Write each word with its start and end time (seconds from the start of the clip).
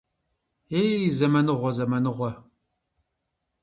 Ей, 0.81 1.01
зэманыгъуэ, 1.17 1.71
зэманыгъуэ! 1.77 2.31